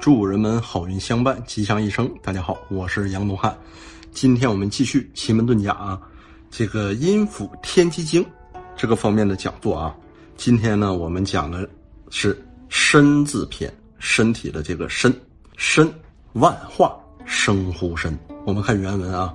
[0.00, 2.08] 祝人们好运相伴，吉祥一生。
[2.22, 3.56] 大家好，我是杨东汉。
[4.12, 6.00] 今天我们继续奇门遁甲啊，
[6.50, 8.24] 这个阴府天机经
[8.76, 9.92] 这个方面的讲座啊。
[10.36, 11.68] 今天呢，我们讲的
[12.10, 15.12] 是身字篇，身体的这个身，
[15.56, 15.92] 身
[16.34, 18.16] 万化生乎身。
[18.44, 19.34] 我们看原文啊，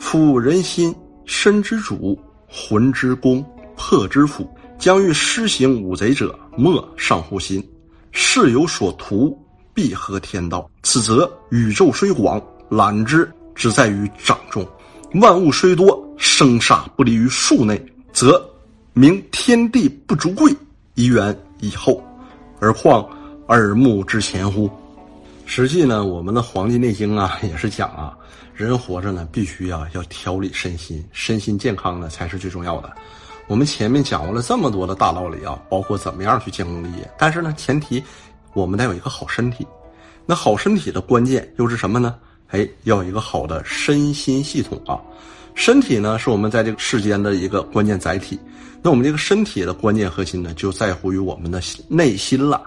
[0.00, 0.92] 夫人心，
[1.24, 3.44] 身之主，魂之宫，
[3.76, 4.48] 魄之府。
[4.76, 7.62] 将欲施行五贼者，莫上乎心。
[8.12, 9.38] 事有所图，
[9.80, 10.68] 必合天道。
[10.82, 14.62] 此则宇宙虽广，揽之只在于掌中；
[15.22, 18.46] 万物虽多，生杀不离于数内，则
[18.92, 20.54] 明天地不足贵，
[20.96, 22.04] 以远以后，
[22.60, 23.08] 而况
[23.48, 24.68] 耳目之前乎？
[25.46, 28.14] 实际呢，我们的《黄帝内经》啊，也是讲啊，
[28.52, 32.92] 人活着呢，必须啊要调理身心，身心健康呢才是最重要的。
[33.46, 38.04] 我们前面讲过了这么多的大道理啊，包括怎么样去建功立业，但是呢，前提
[38.52, 39.66] 我们得有一个好身体。
[40.26, 42.16] 那好身体的关键又是什么呢？
[42.48, 45.00] 哎，要有一个好的身心系统啊。
[45.54, 48.38] 身体呢，是我们在这个世间的一个关键载体。
[48.82, 52.62] 那我们这个身体的关键核心呢，就在乎于我们的内心了。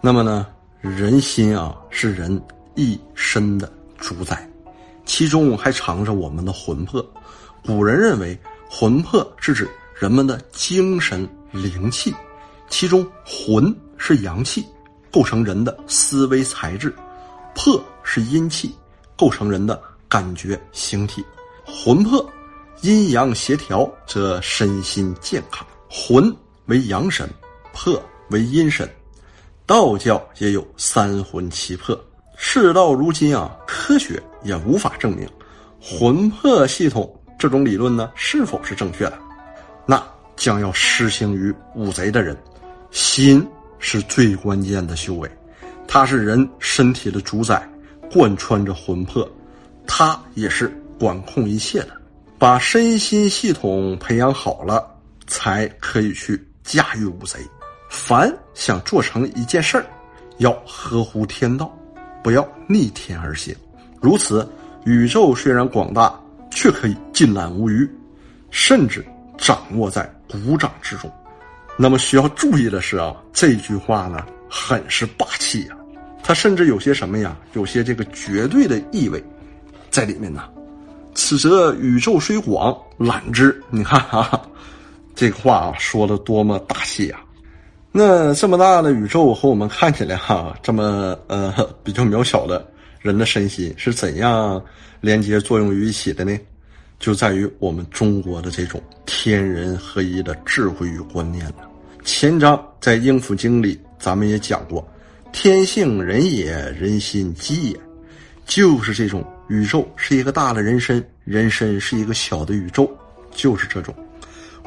[0.00, 0.46] 那么呢，
[0.80, 2.40] 人心啊，是人
[2.74, 4.48] 一身的主宰，
[5.04, 7.04] 其中还藏着我们的魂魄。
[7.64, 9.68] 古人认为，魂魄是指。
[10.00, 12.14] 人们的精神灵气，
[12.68, 14.64] 其中魂是阳气，
[15.10, 16.90] 构成人的思维才智；
[17.54, 18.74] 魄是阴气，
[19.16, 21.24] 构成人的感觉形体。
[21.64, 22.24] 魂魄
[22.82, 25.66] 阴阳协调，则身心健康。
[25.88, 26.34] 魂
[26.66, 27.28] 为阳神，
[27.72, 28.88] 魄为阴神。
[29.66, 31.98] 道教也有三魂七魄。
[32.36, 35.28] 事到如今啊，科学也无法证明
[35.80, 39.18] 魂魄系统这种理论呢是否是正确的。
[39.84, 40.02] 那
[40.36, 42.36] 将要施行于五贼的人，
[42.90, 43.44] 心
[43.78, 45.30] 是最关键的修为，
[45.86, 47.68] 它是人身体的主宰，
[48.12, 49.28] 贯穿着魂魄，
[49.86, 51.90] 它也是管控一切的。
[52.38, 54.86] 把身心系统培养好了，
[55.26, 57.38] 才可以去驾驭五贼。
[57.90, 59.86] 凡想做成一件事儿，
[60.38, 61.76] 要合乎天道，
[62.22, 63.54] 不要逆天而行。
[64.00, 64.48] 如此，
[64.84, 66.18] 宇宙虽然广大，
[66.50, 67.88] 却可以尽览无余，
[68.50, 69.04] 甚至。
[69.40, 71.08] 掌握在鼓掌之中，
[71.80, 75.76] 那么需要注意的是啊，这句话呢很是霸气呀，
[76.24, 79.22] 它甚至有些什么呀，有些这个绝对的意味
[79.88, 80.42] 在里面呢。
[81.14, 84.42] 此则宇宙虽广，览之，你看啊，
[85.14, 87.20] 这个话说的多么大气啊！
[87.92, 92.64] 那这么大的宇宙和我们看起来哈这么呃比较渺小的
[93.00, 94.62] 人的身心是怎样
[95.00, 96.36] 连接作用于一起的呢？
[96.98, 101.67] 就在于我们中国的这种天人合一的智慧与观念了。
[102.10, 104.82] 前章在《应府经》里，咱们也讲过，
[105.30, 107.80] 天性人也，人心机也，
[108.46, 112.90] 就是这种宇宙是一个大的人身，人身是一个小的宇宙，
[113.30, 113.94] 就是这种。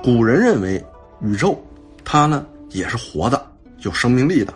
[0.04, 0.82] 古人认为，
[1.20, 1.60] 宇宙
[2.06, 3.44] 它呢也是活的，
[3.80, 4.54] 有生命力的，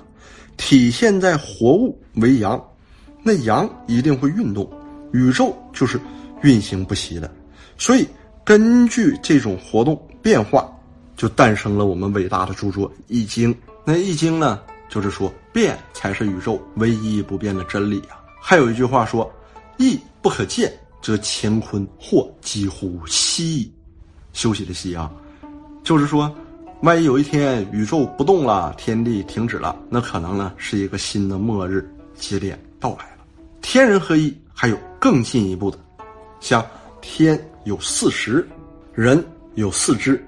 [0.55, 2.63] 体现在活物为阳，
[3.23, 4.71] 那阳一定会运动，
[5.11, 5.99] 宇宙就是
[6.43, 7.29] 运行不息的。
[7.79, 8.07] 所以，
[8.43, 10.71] 根据这种活动变化，
[11.15, 13.53] 就诞生了我们伟大的著作《易经》。
[13.83, 14.59] 那《易经》呢，
[14.89, 18.21] 就是说变才是宇宙唯一不变的真理啊。
[18.41, 19.31] 还有一句话说
[19.77, 20.71] ：“易不可见，
[21.01, 23.71] 则乾坤或几乎息。”
[24.33, 25.11] 休息的息啊，
[25.83, 26.33] 就是说，
[26.81, 33.23] 万一有一天宇宙不动了，天地停止了，那可能呢是一个新的末日节点到来了。
[33.61, 35.77] 天人合一，还有更进一步的，
[36.39, 36.65] 像
[37.01, 37.39] 天。
[37.65, 38.47] 有四时，
[38.93, 40.23] 人有四肢，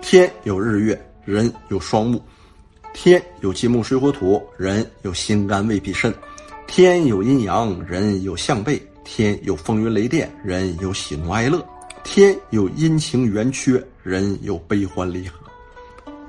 [0.00, 2.18] 天有日月，人有双目；
[2.92, 6.10] 天有金木水火土，人有心肝胃脾肾；
[6.66, 11.60] 天有阴阳，人有向背；天有风云雷电，人有喜怒哀乐；
[12.02, 15.38] 天有阴晴圆缺，人有悲欢离合。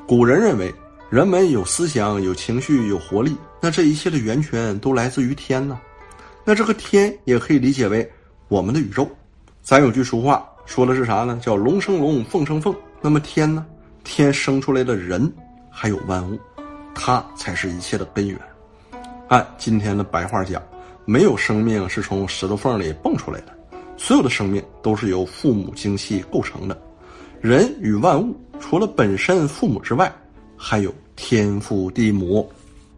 [0.05, 0.73] 古人认为，
[1.09, 5.79] 人们有思想、有情绪、有活力，那这一切的源泉都来自于天呢？
[6.43, 8.07] 那这个天也可以理解为
[8.49, 9.09] 我们的宇宙。
[9.61, 10.45] 咱有句俗话。
[10.63, 11.37] 说的是啥呢？
[11.43, 12.73] 叫龙生龙，凤生凤。
[13.01, 13.65] 那么天呢？
[14.03, 15.31] 天生出来的人，
[15.69, 16.39] 还有万物，
[16.93, 18.39] 它才是一切的根源。
[19.27, 20.61] 按今天的白话讲，
[21.05, 23.47] 没有生命是从石头缝里蹦出来的，
[23.97, 26.79] 所有的生命都是由父母精气构成的。
[27.39, 30.11] 人与万物，除了本身父母之外，
[30.55, 32.47] 还有天父地母。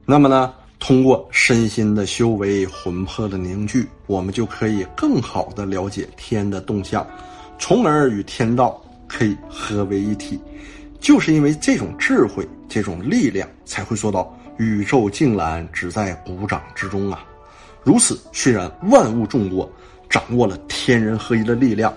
[0.06, 0.54] 那么呢？
[0.80, 7.08] 通过身心的修为、魂魄的凝聚，我们就可以更好的了解天的动向。
[7.58, 8.82] 从而与天道
[9.14, 10.42] 可以合为一体，
[11.00, 17.24] 就是因为这种智慧、这种力量，才会做到宇宙静览只在鼓掌之中啊。
[17.84, 19.72] 如此，虽然万物众多，
[20.10, 21.94] 掌握了天人合一的力量，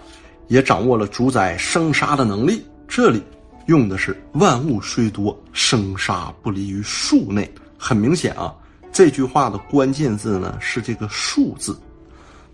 [0.49, 2.63] 也掌握了主宰生杀的能力。
[2.87, 3.23] 这里
[3.67, 7.51] 用的是“万物虽多，生杀不离于数内”。
[7.79, 8.55] 很明显啊，
[8.93, 11.79] 这句话的关键字呢是这个“数”字。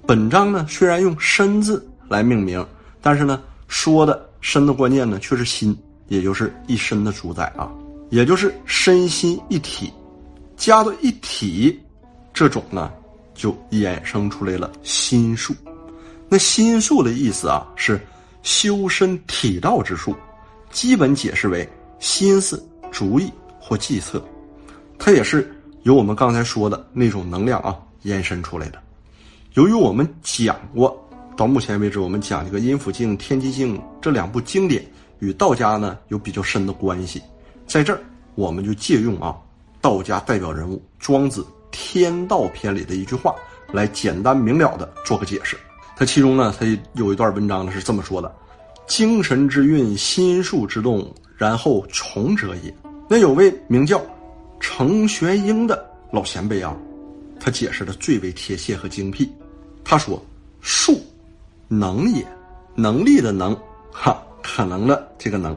[0.06, 2.64] 本章呢虽然用“身”字来命名，
[3.00, 5.74] 但是呢说的“身”的关键呢却是心。
[6.08, 7.72] 也就是一身的主宰啊，
[8.10, 9.90] 也就是身心一体，
[10.58, 11.80] 加到一体，
[12.34, 12.92] 这种呢
[13.32, 15.54] 就衍生出来了心术。
[16.28, 17.98] 那心术的意思啊是
[18.42, 20.14] 修身体道之术，
[20.70, 21.66] 基本解释为
[21.98, 24.22] 心思、主意或计策。
[24.98, 25.50] 它也是
[25.84, 28.78] 由我们刚才说的那种能量啊延伸出来的。
[29.54, 31.01] 由于我们讲过，
[31.36, 34.84] 到目前为止我们讲这个《阴府经》《天机经》这两部经典。
[35.18, 37.22] 与道家呢有比较深的关系，
[37.64, 38.00] 在这儿
[38.34, 39.36] 我们就借用啊
[39.80, 43.32] 道家代表人物庄子《天道篇》里的一句话
[43.72, 45.56] 来简单明了的做个解释。
[45.96, 48.34] 它其中呢，它有一段文章呢是这么说的
[48.88, 52.76] ：“精神之运，心术之动，然后从者也。”
[53.08, 54.02] 那有位名叫
[54.58, 56.76] 程玄英的老前辈啊，
[57.38, 59.30] 他解释的最为贴切和精辟。
[59.84, 60.20] 他说
[60.60, 61.00] ：“术，
[61.78, 62.26] 能也，
[62.74, 63.56] 能力的能，
[63.90, 65.56] 哈。”可能的这个能，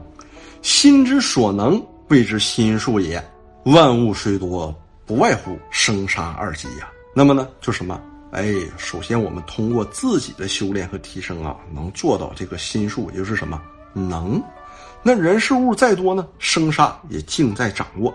[0.62, 3.20] 心之所能谓之心术也。
[3.64, 4.72] 万物虽多，
[5.04, 6.88] 不外乎生杀二极呀。
[7.12, 8.00] 那么呢，就什么？
[8.30, 13.60] 哎，首先我们通过自己的修炼和提升啊，能做到这个心术，也就是什么
[13.92, 14.40] 能。
[15.02, 18.14] 那人事物再多呢，生杀也尽在掌握。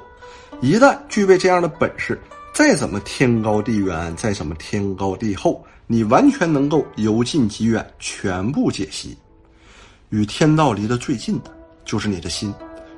[0.62, 2.18] 一旦具备这样的本事，
[2.53, 9.18] 再怎么天高地远，再怎么天高地厚，你完全能够由近及远，全部解析。
[10.09, 11.51] 与天道离得最近的，
[11.86, 12.53] 就是你的心，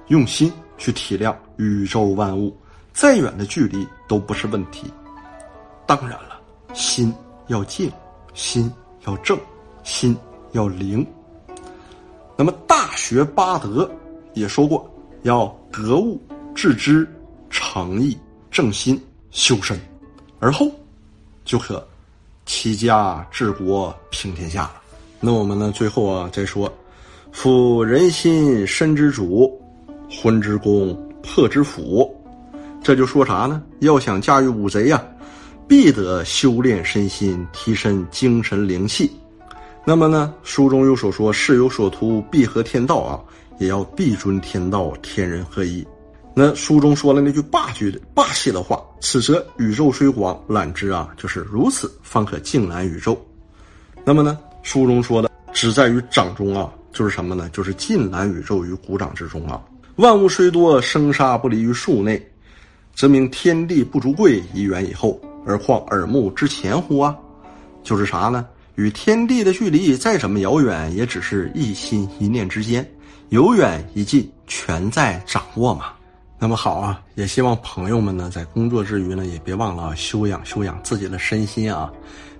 [0.07, 2.55] 用心去体谅宇宙万物，
[2.93, 4.91] 再远的距离都不是问题。
[5.85, 6.41] 当然了，
[6.73, 7.13] 心
[7.47, 7.91] 要静，
[8.33, 8.71] 心
[9.05, 9.39] 要正，
[9.83, 10.17] 心
[10.53, 11.05] 要灵。
[12.35, 13.85] 那么《大学八德》
[14.33, 14.91] 也说过，
[15.21, 16.19] 要格物、
[16.55, 17.07] 致知、
[17.51, 18.17] 诚意、
[18.49, 18.99] 正心、
[19.33, 19.77] 修身，
[20.39, 20.71] 而后
[21.43, 21.85] 就可
[22.45, 24.75] 齐家治国平天下了。
[25.19, 26.71] 那我们呢，最后啊，再说。
[27.31, 29.59] 夫人心身之主，
[30.07, 32.15] 魂之宫，魄之府。
[32.83, 33.63] 这就说啥呢？
[33.79, 35.03] 要想驾驭五贼呀，
[35.67, 39.11] 必得修炼身心，提升精神灵气。
[39.83, 43.19] 那么呢，书中又所说，事有所图，必合天道啊，
[43.57, 45.83] 也要必尊天道，天人合一。
[46.35, 53.19] 那书中说了那句霸句的霸气的话：“此则宇宙虽广，览之啊，就是如此，方可静览宇宙。”
[54.05, 56.71] 那么呢，书中说的只在于掌中啊。
[56.93, 57.49] 就是什么呢？
[57.49, 59.59] 就是尽览宇宙于鼓掌之中啊！
[59.95, 62.23] 万物虽多，生杀不离于数内，
[62.93, 67.17] 则明天地不足贵，以远以后，而况耳目之前乎啊？
[67.81, 68.45] 就是啥呢？
[68.75, 72.87] 与天地的距离再怎么遥远，也只是一心一念之间，
[73.29, 75.93] 由远及近，全在掌握嘛。
[76.43, 81.89] 那么好啊，也希望朋友们呢，在工作之余呢，也别忘了修养修养自己的身心啊。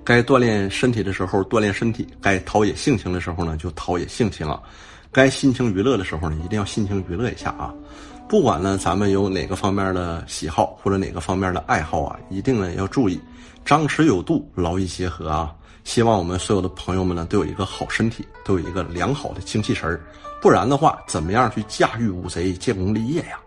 [0.03, 4.61] 该锻炼身体的时候锻炼身体，该陶冶性情的时候呢就陶冶性情啊，
[5.09, 7.73] 该心情娱乐的时候呢一定要心情娱乐一下啊。
[8.27, 13.17] 不管呢咱们有哪个方面的喜好或者哪个方面的爱好啊，一定呢要注意
[13.63, 15.55] 张弛有度，劳逸结合啊。
[15.86, 20.01] 希望我们所有的朋友们呢都有一个好身体，都有一个良好的精气神儿，
[20.41, 23.39] 不然的话怎么样去驾驭五贼建功立业呀？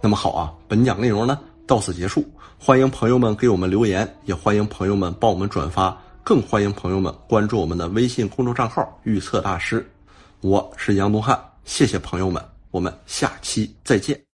[0.00, 2.24] 那么好啊，本讲内容呢到此结束。
[2.58, 9.84] 欢迎朋友们给我们留言，也欢迎朋友们帮我们转发，更欢迎朋友们关注我们的微信公众账号“预测大师”。
[10.40, 14.27] 我是杨东汉，谢谢朋友们，我们下期再见。